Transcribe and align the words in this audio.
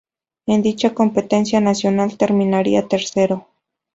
En 0.47 0.63
dicha 0.63 0.95
competencia 0.95 1.61
nacional 1.61 2.17
terminaría 2.17 2.87
tercero. 2.87 3.45